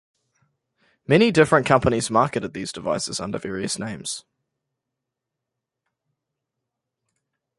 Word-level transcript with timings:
Many 1.05 1.29
different 1.29 1.67
companies 1.67 2.09
marketed 2.09 2.55
these 2.55 2.71
devices 2.73 3.19
under 3.19 3.37
various 3.37 3.77
names. 3.77 4.25